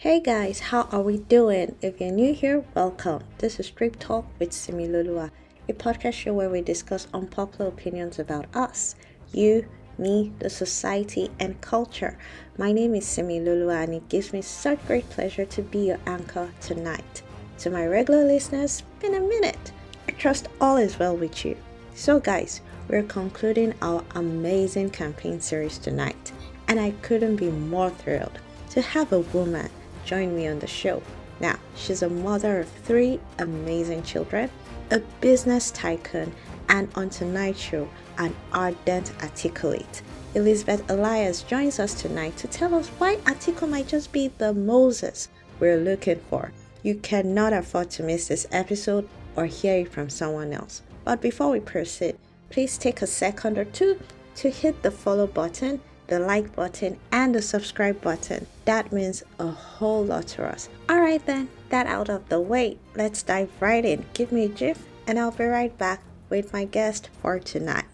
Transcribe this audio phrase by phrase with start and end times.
[0.00, 1.74] Hey guys, how are we doing?
[1.82, 3.24] If you're new here, welcome.
[3.38, 5.32] This is Strip Talk with Simi Lulua,
[5.68, 8.94] a podcast show where we discuss unpopular opinions about us,
[9.32, 9.66] you,
[9.98, 12.16] me, the society, and culture.
[12.56, 15.98] My name is Simi Lulua, and it gives me such great pleasure to be your
[16.06, 17.22] anchor tonight.
[17.58, 19.72] To my regular listeners, been a minute.
[20.06, 21.56] I trust all is well with you.
[21.96, 26.30] So, guys, we're concluding our amazing campaign series tonight,
[26.68, 28.38] and I couldn't be more thrilled
[28.70, 29.68] to have a woman
[30.08, 31.02] join me on the show.
[31.38, 34.50] Now, she's a mother of three amazing children,
[34.90, 36.32] a business tycoon,
[36.70, 40.02] and on tonight's show, an ardent articulate.
[40.34, 45.28] Elizabeth Elias joins us tonight to tell us why Atiku might just be the Moses
[45.60, 46.52] we're looking for.
[46.82, 50.82] You cannot afford to miss this episode or hear it from someone else.
[51.04, 52.16] But before we proceed,
[52.50, 54.00] please take a second or two
[54.36, 58.46] to hit the follow button the like button, and the subscribe button.
[58.64, 60.68] That means a whole lot to us.
[60.90, 64.04] Alright then, that out of the way, let's dive right in.
[64.14, 67.84] Give me a gif, and I'll be right back with my guest for tonight.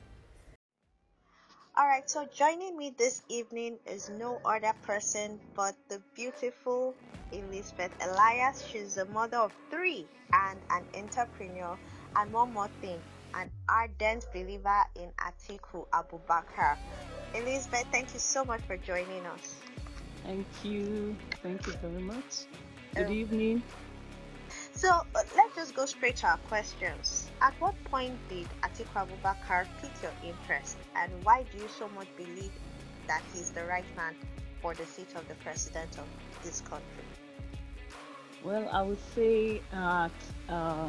[1.77, 6.95] Alright, so joining me this evening is no other person but the beautiful
[7.33, 8.65] Elizabeth Elias.
[8.71, 11.77] She's a mother of three and an entrepreneur.
[12.15, 13.01] And one more thing,
[13.35, 16.77] an ardent believer in Atiku Abubakar.
[17.35, 19.57] Elizabeth, thank you so much for joining us.
[20.25, 21.17] Thank you.
[21.43, 22.47] Thank you very much.
[22.95, 23.63] Good um, evening.
[24.73, 25.03] So uh,
[25.37, 27.31] let's just go straight to our questions.
[27.43, 32.07] At what point did Atiku Abubakar pique your interest, and why do you so much
[32.17, 32.53] believe
[33.09, 34.15] that he's the right man
[34.63, 36.07] for the seat of the president of
[36.43, 37.05] this country?
[38.45, 40.11] Well, I would say at
[40.49, 40.89] uh,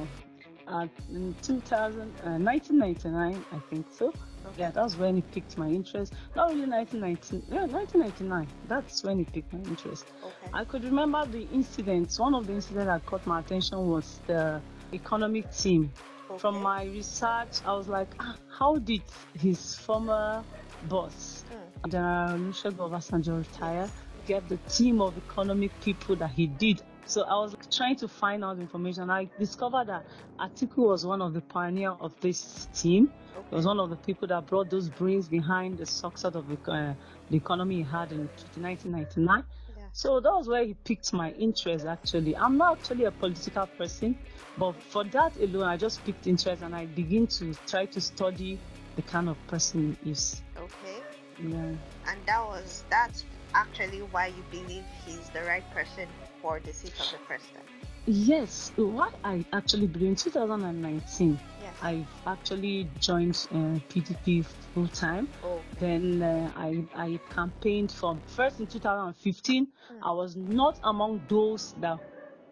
[0.67, 4.13] uh, in 2000, uh, 1999, I think so.
[4.47, 4.61] Okay.
[4.61, 6.13] Yeah, that's when it piqued my interest.
[6.35, 8.47] Not really 1990, yeah, 1999.
[8.67, 10.05] That's when it piqued my interest.
[10.23, 10.51] Okay.
[10.53, 12.19] I could remember the incidents.
[12.19, 14.61] One of the incidents that caught my attention was the
[14.93, 15.91] economic team.
[16.29, 16.39] Okay.
[16.39, 19.01] From my research, I was like, ah, how did
[19.33, 20.43] his former
[20.89, 21.91] boss, mm.
[21.91, 23.89] General Olusegun Obasanjo, retire?
[24.25, 28.43] Get the team of economic people that he did so I was trying to find
[28.43, 29.09] out information.
[29.09, 30.05] I discovered that
[30.39, 33.11] Atiku was one of the pioneer of this team.
[33.35, 33.45] Okay.
[33.49, 36.71] He was one of the people that brought those brains behind the success of the,
[36.71, 36.93] uh,
[37.29, 39.43] the economy he had in 1999.
[39.77, 39.83] Yeah.
[39.91, 42.35] So that was where he piqued my interest actually.
[42.35, 44.17] I'm not actually a political person,
[44.57, 48.59] but for that alone, I just picked interest and I begin to try to study
[48.95, 50.41] the kind of person he is.
[50.57, 51.03] Okay.
[51.39, 51.75] Yeah.
[52.07, 56.07] And that was that's actually why you believe he's the right person
[56.45, 57.65] for the seat of the president?
[58.05, 61.73] Yes, what I actually believe in 2019, yes.
[61.81, 65.27] I actually joined uh, PDP full time.
[65.43, 65.59] Oh.
[65.79, 69.65] Then uh, I, I campaigned from first in 2015.
[69.65, 69.69] Mm.
[70.03, 71.97] I was not among those that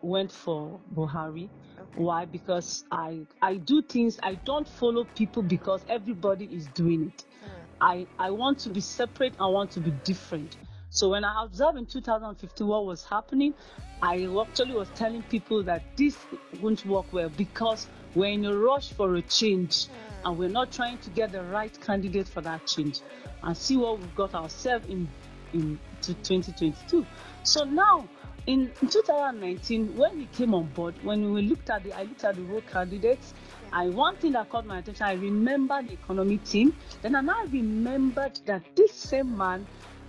[0.01, 1.49] went for Buhari.
[1.79, 2.01] Okay.
[2.01, 2.25] Why?
[2.25, 4.19] Because I I do things.
[4.23, 7.25] I don't follow people because everybody is doing it.
[7.45, 7.49] Mm.
[7.79, 9.35] I I want to be separate.
[9.39, 10.57] I want to be different.
[10.93, 13.55] So when I observed in 2015 what was happening,
[14.03, 16.15] I actually was telling people that this
[16.61, 20.27] won't work well because we're in a rush for a change hmm.
[20.27, 22.99] and we're not trying to get the right candidate for that change
[23.41, 25.07] and see what we've got ourselves in
[25.53, 27.05] in 2022.
[27.41, 28.07] So now
[28.45, 32.35] in 2019, when we came on board, when we looked at the, I looked at
[32.35, 33.33] the road candidates,
[33.71, 36.75] and one thing that caught my attention, I remembered the economy team.
[37.01, 39.65] Then I now remembered that this same man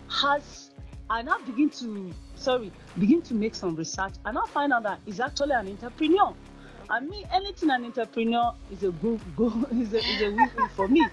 [0.09, 0.71] has
[1.11, 5.01] I now begin to sorry begin to make some research and I find out that
[5.05, 6.35] he's actually an entrepreneur.
[6.89, 10.89] I mean, anything an entrepreneur is a good go is a is a win for
[10.89, 11.07] me.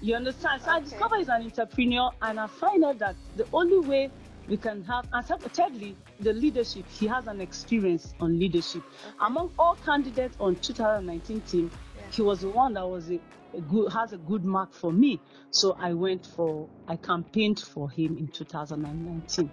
[0.00, 0.62] You understand?
[0.62, 0.76] So okay.
[0.76, 4.10] I discover he's an entrepreneur and I find out that the only way
[4.48, 9.16] we can have and thirdly the leadership he has an experience on leadership okay.
[9.20, 11.70] among all candidates on 2019 team.
[12.12, 13.20] He was the one that was a,
[13.54, 17.90] a, good has a good mark for me so i went for i campaigned for
[17.90, 19.50] him in 2019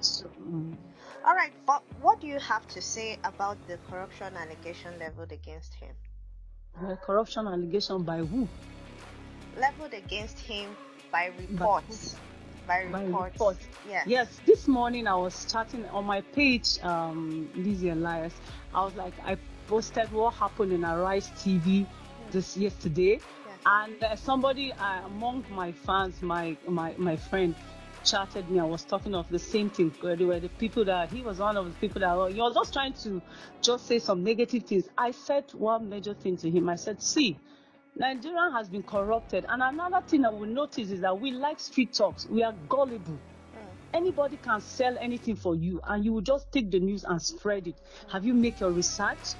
[0.00, 0.76] so, um,
[1.24, 5.74] all right but what do you have to say about the corruption allegation leveled against
[5.74, 5.94] him
[6.88, 8.48] the corruption allegation by who
[9.58, 10.76] leveled against him
[11.10, 12.16] by reports
[12.66, 13.56] by by report.
[13.88, 14.06] Yes.
[14.06, 14.40] Yes.
[14.44, 18.34] This morning I was chatting on my page, um, Lizzie Elias.
[18.74, 21.86] I was like, I posted what happened in Arise TV
[22.30, 23.20] this yesterday,
[23.64, 27.54] and uh, somebody uh, among my fans, my my my friend,
[28.04, 28.60] chatted me.
[28.60, 29.92] I was talking of the same thing.
[30.02, 32.72] They were the people that he was one of the people that he was just
[32.72, 33.20] trying to
[33.60, 34.88] just say some negative things.
[34.96, 36.68] I said one major thing to him.
[36.68, 37.36] I said, see
[37.96, 39.46] Nigeria has been corrupted.
[39.48, 42.26] And another thing I will notice is that we like street talks.
[42.26, 43.18] We are gullible.
[43.56, 43.60] Mm.
[43.94, 47.66] anybody can sell anything for you and you will just take the news and spread
[47.66, 47.76] it.
[48.12, 49.34] Have you make your research?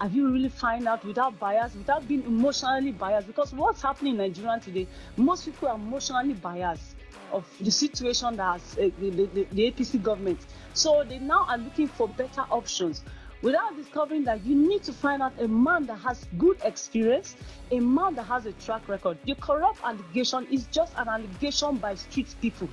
[0.00, 3.26] Have you really find out without bias, without being emotionally biased?
[3.26, 4.86] Because what's happening in Nigeria today,
[5.18, 6.96] most people are emotionally biased
[7.32, 10.40] of the situation that has uh, the, the, the APC government.
[10.72, 13.04] So they now are looking for better options
[13.42, 17.36] without discovering that you need to find out a man that has good experience,
[17.70, 19.18] a man that has a track record.
[19.26, 22.70] The corrupt allegation is just an allegation by street people.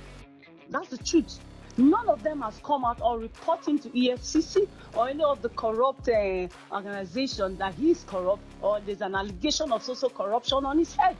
[0.70, 1.40] That's the truth.
[1.78, 4.66] None of them has come out or reporting to EFCC
[4.96, 9.70] or any of the corrupt uh, organization that he is corrupt or there's an allegation
[9.70, 11.16] of social corruption on his head.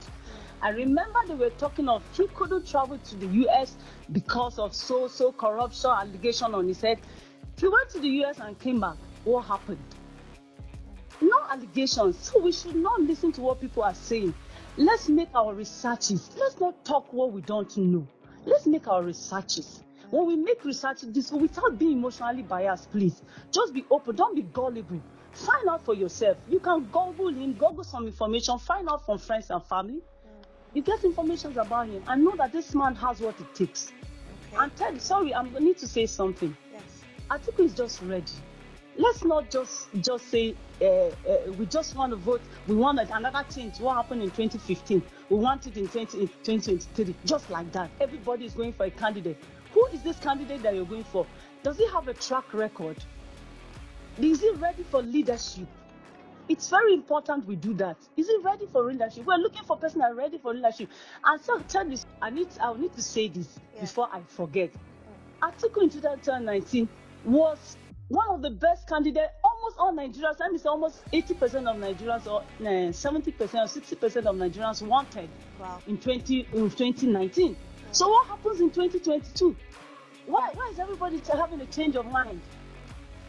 [0.61, 3.77] I remember they were talking of he couldn't travel to the US
[4.11, 6.99] because of so-so corruption allegation on his head.
[7.57, 8.97] He went to the US and came back.
[9.23, 9.79] What happened?
[11.21, 12.17] No allegations.
[12.19, 14.33] So we should not listen to what people are saying.
[14.75, 16.31] Let's make our researches.
[16.37, 18.05] Let's not talk what we don't know.
[18.45, 19.83] Let's make our researches.
[20.11, 23.21] When we make research this without being emotionally biased, please
[23.51, 24.15] just be open.
[24.15, 25.01] Don't be gullible.
[25.33, 26.37] Find out for yourself.
[26.49, 30.01] You can Google him, Google some information, find out from friends and family.
[30.73, 33.91] You get information about him and know that this man has what it takes.
[34.51, 34.63] Okay.
[34.63, 36.55] And tell sorry, I'm need to say something.
[36.73, 36.81] Yes.
[37.29, 38.31] Atiku is just ready.
[38.97, 41.11] Let's not just just say uh, uh,
[41.57, 42.41] we just want to vote.
[42.67, 43.79] We want another change.
[43.79, 45.01] What happened in 2015?
[45.29, 47.15] We want it in 20, in 2023.
[47.25, 47.89] Just like that.
[47.99, 49.37] Everybody is going for a candidate.
[49.93, 51.25] Is this candidate that you're going for?
[51.63, 52.97] Does he have a track record?
[54.17, 55.67] Is he ready for leadership?
[56.47, 57.97] It's very important we do that.
[58.17, 59.25] Is he ready for leadership?
[59.25, 60.89] We're looking for person that ready for leadership.
[61.23, 63.81] And so tell this, I need I need to say this Yeah.
[63.81, 64.71] before I forget.
[65.41, 66.89] Atiku in 2019
[67.23, 67.77] was
[68.09, 69.31] one of the best candidates.
[69.43, 74.35] Almost all Nigerians, that means almost 80% of Nigerians or uh, 70% or 60% of
[74.35, 75.79] Nigerians wanted Wow.
[75.87, 77.55] in 20 in 2019.
[77.91, 79.55] So what happens in 2022?
[80.27, 82.41] Why why is everybody having a change of mind?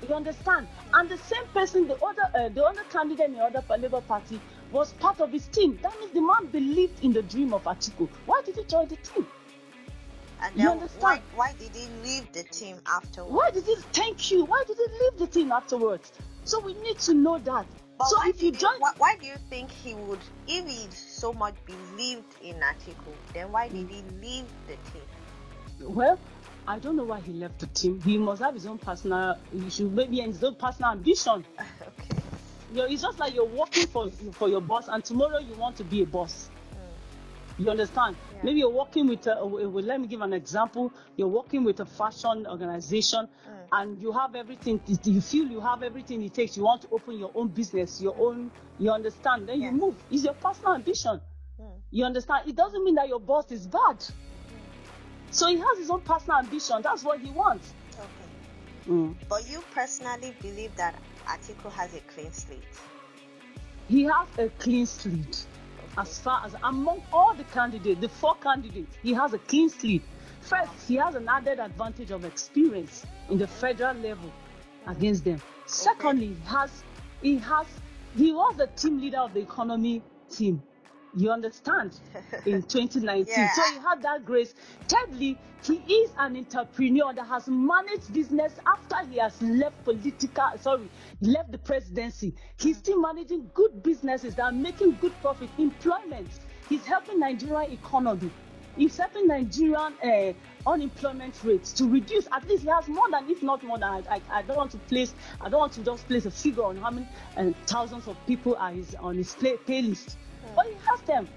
[0.07, 0.67] You understand?
[0.95, 4.41] And the same person, the other uh, the other candidate in the other Labour Party
[4.71, 5.79] was part of his team.
[5.83, 8.09] That means the man believed in the dream of Atiku.
[8.27, 9.27] Why did he join the team?
[10.43, 11.03] And You understand?
[11.03, 13.33] why, why did he leave the team afterwards?
[13.33, 14.45] Why did he thank you?
[14.45, 16.13] Why did he leave the team afterwards?
[16.45, 17.67] So we need to know that.
[18.01, 21.35] But so if you join why, why do you think he would, if he so
[21.35, 25.03] much believed in Atiku, then why did he leave the team?
[25.83, 26.19] Well,
[26.67, 28.01] I don't know why he left the team.
[28.01, 29.37] He must have his own personal
[29.67, 31.45] issue, maybe his own personal ambition.
[31.61, 32.23] okay.
[32.71, 35.77] You know, it's just like you're working for for your boss, and tomorrow you want
[35.77, 36.49] to be a boss.
[37.61, 38.17] You understand?
[38.37, 38.41] Yeah.
[38.45, 39.45] Maybe you're working with a.
[39.45, 40.91] well, let me give an example.
[41.17, 43.29] You're working with a fashion organization,
[43.71, 44.81] and you have everything.
[45.05, 46.57] You feel you have everything it takes.
[46.57, 48.51] You want to open your own business, your own.
[48.79, 49.47] You understand?
[49.47, 49.73] Then Yes.
[49.73, 49.95] you move.
[50.11, 51.21] It's your personal ambition.
[51.61, 51.71] Mm.
[51.91, 52.49] You understand?
[52.49, 54.03] It doesn't mean that your boss is bad.
[55.31, 56.81] So he has his own personal ambition.
[56.83, 57.75] That's what he wants.
[57.93, 58.91] Okay.
[58.91, 59.15] Mm.
[59.29, 60.95] But you personally believe that
[61.27, 62.63] Atiku has a clean slate?
[63.89, 65.45] He has a clean slate.
[65.97, 70.03] As far as among all the candidates, the four candidates, he has a clean slate.
[70.41, 74.31] First, he has an added advantage of experience in the federal level
[74.87, 75.41] against them.
[75.67, 76.85] Secondly, he has
[77.23, 77.67] he has
[78.17, 80.63] he was the team leader of the economy team.
[81.17, 81.99] You understand?
[82.47, 83.27] In 2019.
[83.29, 83.53] Yeah.
[83.53, 84.55] So he had that grace.
[84.89, 90.89] Thirdly, he is an entrepreneur that has managed business after he has left political, sorry,
[91.21, 92.35] left the presidency.
[92.59, 96.29] He's still managing good businesses that are making good profit, employment.
[96.69, 98.31] He's helping Nigerian economy.
[98.77, 100.33] He's helping Nigerian uh,
[100.67, 102.27] unemployment rates to reduce.
[102.33, 103.89] At least he has more than, if not more than.
[103.89, 105.13] I, I, I don't want to place.
[105.41, 108.57] I don't want to just place a figure on how many uh, thousands of people
[108.57, 110.17] are his, on his pay, pay list,
[110.61, 111.29] but he has them.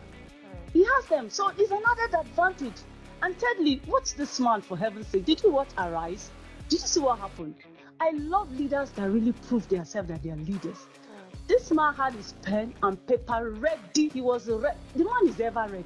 [0.74, 1.30] He has them.
[1.30, 2.82] So it's another advantage.
[3.22, 5.26] And thirdly, what's this man for heaven's sake?
[5.26, 6.30] Did you watch Arise?
[6.68, 7.56] Did you see what happened?
[8.02, 10.88] I love leaders that really prove themselves that they are leaders.
[10.88, 11.48] Mm.
[11.48, 14.10] This man had his pen and paper ready.
[14.10, 14.78] He was ready.
[14.94, 15.86] The man is ever ready.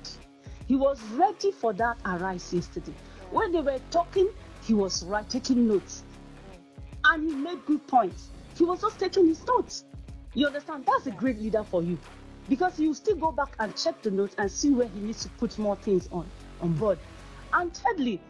[0.67, 2.91] He was ready for that Arise yesterday.
[2.91, 3.33] Mm.
[3.33, 4.29] When they were talking,
[4.63, 6.03] he was right, taking notes.
[6.55, 7.13] Mm.
[7.13, 8.29] And he made good points.
[8.57, 9.85] He was just taking his notes.
[10.33, 10.85] You understand?
[10.87, 11.99] That's a great leader for you.
[12.49, 15.29] Because you still go back and check the notes and see where he needs to
[15.29, 16.29] put more things on,
[16.61, 16.99] on board.
[17.53, 18.21] And thirdly,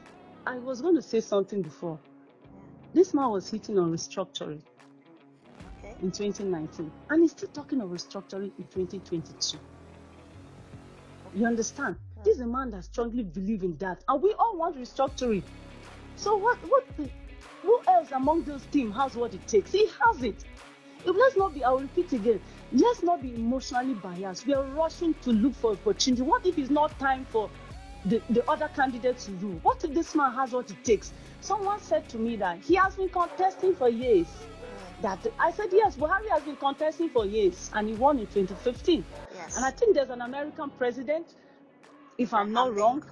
[0.46, 2.00] I was going to say something before.
[2.94, 4.62] This man was hitting on restructuring
[5.80, 5.96] Okay.
[6.02, 9.58] in 2019, and he's still talking of restructuring in 2022.
[11.36, 11.98] You understand?
[12.24, 15.44] This is a man that strongly believes in that, and we all want restructuring.
[16.16, 16.58] So what?
[16.68, 16.86] What?
[16.98, 17.10] the-
[17.62, 19.72] Who else among those team has what it takes?
[19.72, 20.44] He has it.
[21.16, 21.64] Let's not be.
[21.64, 22.42] I will repeat again.
[22.72, 24.46] Let's not be emotionally biased.
[24.46, 26.22] We are rushing to look for opportunity.
[26.22, 27.50] What if it's not time for
[28.06, 29.60] the, the other candidate to rule?
[29.64, 31.14] What if this man has what it takes?
[31.42, 34.28] Someone said to me that he has been contesting for years.
[35.02, 39.06] That I said yes, Buhari has been contesting for years and he won in 2015.
[39.36, 39.56] Yes.
[39.56, 41.28] And I think there's an American president,
[42.18, 43.04] if I'm not wrong,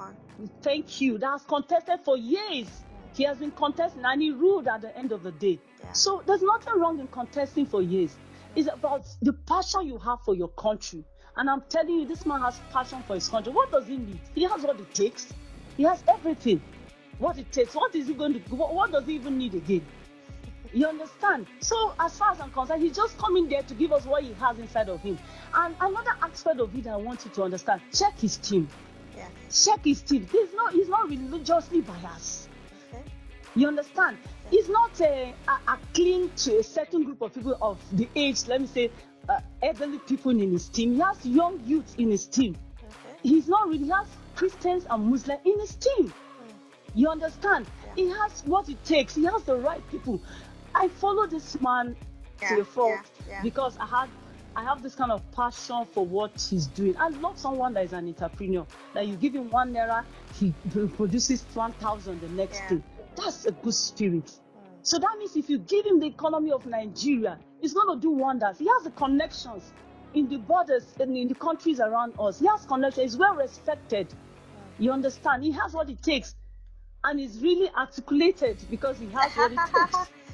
[0.63, 2.67] thank you, that has contested for years.
[3.15, 5.59] He has been contesting and he ruled at the end of the day.
[5.85, 5.91] Yeah.
[5.93, 8.15] So there's nothing wrong in contesting for years.
[8.55, 11.03] It's about the passion you have for your country.
[11.37, 13.51] And I'm telling you, this man has passion for his country.
[13.51, 14.19] What does he need?
[14.33, 15.33] He has what it takes.
[15.75, 16.61] He has everything.
[17.19, 17.75] What it takes.
[17.75, 18.55] What is he going to do?
[18.55, 19.85] What, what does he even need again?
[20.73, 21.47] You understand?
[21.59, 24.33] So, as far as I'm concerned, he's just coming there to give us what he
[24.33, 25.17] has inside of him.
[25.53, 28.67] And another aspect of it I want you to understand check his team.
[29.15, 29.27] Yeah.
[29.49, 30.27] Check his team.
[30.29, 32.49] He's not, he's not religiously biased.
[33.55, 34.17] You understand?
[34.51, 38.47] He's not a, a, a cling to a certain group of people of the age,
[38.47, 38.91] let me say,
[39.29, 40.93] uh, elderly people in his team.
[40.93, 42.55] He has young youth in his team.
[42.83, 43.17] Okay.
[43.23, 46.13] He's not really, he has Christians and Muslims in his team.
[46.93, 47.65] You understand?
[47.85, 47.91] Yeah.
[47.95, 49.15] He has what it takes.
[49.15, 50.21] He has the right people.
[50.73, 51.95] I follow this man
[52.41, 53.41] Yeah, to a fault yeah.
[53.41, 54.09] because I had
[54.57, 56.95] I have this kind of passion for what he's doing.
[56.97, 58.65] I love someone that is an entrepreneur.
[58.93, 60.53] That you give him one naira, he
[60.95, 62.69] produces one thousand the next Yeah.
[62.77, 62.81] day.
[63.47, 64.31] A good spirit.
[64.81, 68.11] So that means if you give him the economy of Nigeria, it's going to do
[68.11, 68.57] wonders.
[68.57, 69.71] He has the connections
[70.13, 72.39] in the borders and in the countries around us.
[72.39, 73.11] He has connections.
[73.11, 74.07] He's well respected.
[74.79, 75.43] You understand?
[75.43, 76.35] He has what it takes,
[77.03, 80.09] and he's really articulated because he has what it takes.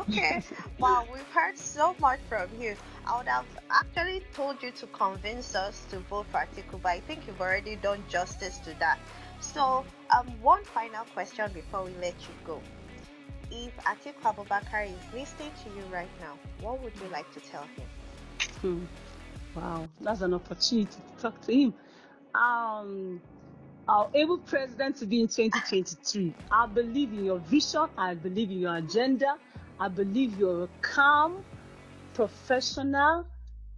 [0.00, 0.42] okay.
[0.78, 2.76] Wow, we've heard so much from you.
[3.06, 7.00] I would have actually told you to convince us to vote for Atiku, but I
[7.00, 8.98] think you've already done justice to that.
[9.40, 12.60] So, um, one final question before we let you go.
[13.50, 17.62] If Atiku Abubakar is listening to you right now, what would you like to tell
[17.76, 17.86] him?
[18.60, 18.84] Hmm.
[19.54, 21.74] Wow, that's an opportunity to talk to him.
[22.34, 23.20] Um,
[23.88, 26.34] our able president to be in 2023.
[26.50, 27.86] I believe in your vision.
[27.96, 29.36] I believe in your agenda.
[29.78, 31.44] I believe you're a calm,
[32.14, 33.26] professional,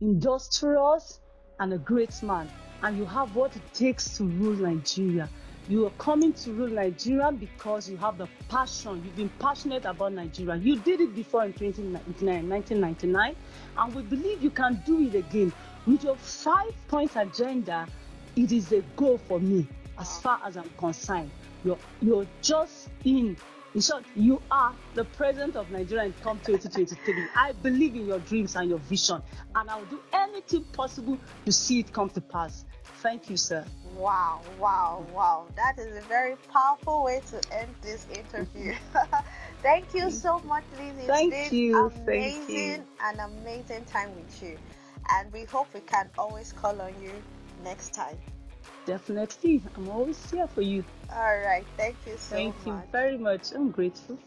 [0.00, 1.20] industrious,
[1.60, 2.48] and a great man.
[2.82, 5.28] And you have what it takes to rule Nigeria.
[5.68, 9.02] You are coming to rule Nigeria because you have the passion.
[9.04, 10.56] You've been passionate about Nigeria.
[10.56, 13.36] You did it before in 1999,
[13.76, 15.52] and we believe you can do it again.
[15.86, 17.86] With your five point agenda,
[18.36, 19.66] it is a goal for me
[19.98, 21.30] as far as I'm concerned.
[21.64, 23.36] You're, you're just in.
[23.74, 27.28] In short, you are the president of Nigeria in come 2023.
[27.36, 29.22] I believe in your dreams and your vision,
[29.54, 32.64] and I will do anything possible to see it come to pass.
[33.02, 33.64] Thank you, sir.
[33.94, 35.46] Wow, wow, wow.
[35.54, 38.72] That is a very powerful way to end this interview.
[38.72, 39.16] Mm-hmm.
[39.62, 40.94] Thank you so much, Liz.
[40.96, 42.84] It's Thank been you, thank amazing, you.
[43.02, 44.58] an amazing time with you.
[45.12, 47.12] And we hope we can always call on you
[47.62, 48.16] next time.
[48.88, 49.60] Definitely.
[49.76, 50.82] I'm always here for you.
[51.12, 51.66] All right.
[51.76, 53.52] Thank you so Thank you very much.
[53.52, 54.18] I'm grateful.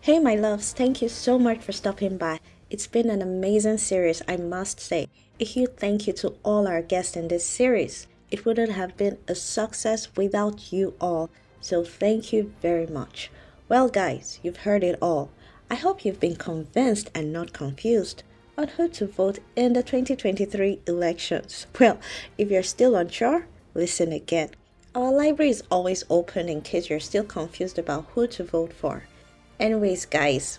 [0.00, 2.40] Hey, my loves, thank you so much for stopping by.
[2.70, 5.08] It's been an amazing series, I must say.
[5.38, 8.06] A huge thank you to all our guests in this series.
[8.30, 11.28] It wouldn't have been a success without you all,
[11.62, 13.30] so thank you very much.
[13.68, 15.30] Well, guys, you've heard it all.
[15.70, 18.22] I hope you've been convinced and not confused
[18.58, 21.66] on who to vote in the 2023 elections.
[21.80, 21.98] Well,
[22.36, 24.50] if you're still unsure, listen again.
[24.94, 29.04] Our library is always open in case you're still confused about who to vote for.
[29.58, 30.58] Anyways, guys,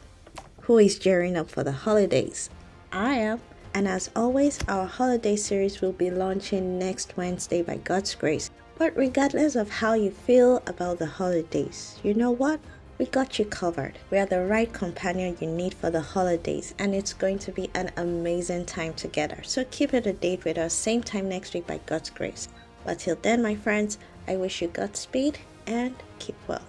[0.61, 2.49] who is gearing up for the holidays?
[2.91, 3.41] I am.
[3.73, 8.51] And as always, our holiday series will be launching next Wednesday by God's grace.
[8.77, 12.59] But regardless of how you feel about the holidays, you know what?
[12.99, 13.97] We got you covered.
[14.11, 17.71] We are the right companion you need for the holidays, and it's going to be
[17.73, 19.41] an amazing time together.
[19.43, 22.49] So keep it a date with us, same time next week by God's grace.
[22.85, 26.61] But till then, my friends, I wish you Godspeed and keep well.